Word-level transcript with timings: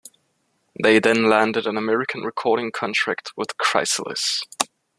They 0.81 0.97
then 0.97 1.29
landed 1.29 1.67
an 1.67 1.77
American 1.77 2.21
recording 2.23 2.71
contract 2.71 3.33
with 3.37 3.55
Chrysalis. 3.59 4.41